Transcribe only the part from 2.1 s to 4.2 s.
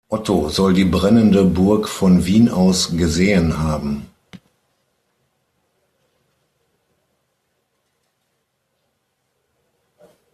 Wien aus gesehen haben.